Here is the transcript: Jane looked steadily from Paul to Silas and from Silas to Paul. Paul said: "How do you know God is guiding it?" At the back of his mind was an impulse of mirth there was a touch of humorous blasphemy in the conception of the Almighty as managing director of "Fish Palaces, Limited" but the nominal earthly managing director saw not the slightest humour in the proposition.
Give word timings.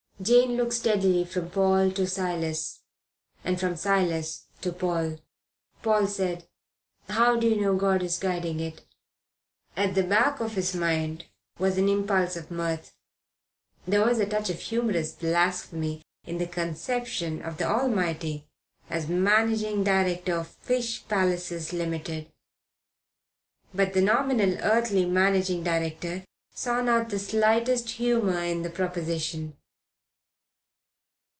Jane 0.21 0.55
looked 0.55 0.73
steadily 0.73 1.25
from 1.25 1.49
Paul 1.49 1.89
to 1.93 2.05
Silas 2.05 2.81
and 3.43 3.59
from 3.59 3.75
Silas 3.75 4.45
to 4.61 4.71
Paul. 4.71 5.17
Paul 5.81 6.05
said: 6.05 6.47
"How 7.09 7.35
do 7.37 7.47
you 7.49 7.59
know 7.59 7.75
God 7.75 8.03
is 8.03 8.19
guiding 8.19 8.59
it?" 8.59 8.85
At 9.75 9.95
the 9.95 10.03
back 10.03 10.39
of 10.39 10.53
his 10.53 10.75
mind 10.75 11.25
was 11.57 11.79
an 11.79 11.89
impulse 11.89 12.35
of 12.35 12.51
mirth 12.51 12.93
there 13.87 14.05
was 14.05 14.19
a 14.19 14.27
touch 14.27 14.51
of 14.51 14.59
humorous 14.59 15.11
blasphemy 15.11 16.03
in 16.27 16.37
the 16.37 16.45
conception 16.45 17.41
of 17.41 17.57
the 17.57 17.65
Almighty 17.67 18.45
as 18.91 19.07
managing 19.09 19.83
director 19.83 20.35
of 20.35 20.49
"Fish 20.49 21.03
Palaces, 21.07 21.73
Limited" 21.73 22.31
but 23.73 23.93
the 23.93 24.01
nominal 24.03 24.53
earthly 24.61 25.03
managing 25.07 25.63
director 25.63 26.23
saw 26.53 26.79
not 26.79 27.09
the 27.09 27.17
slightest 27.17 27.89
humour 27.89 28.43
in 28.43 28.61
the 28.61 28.69
proposition. 28.69 29.57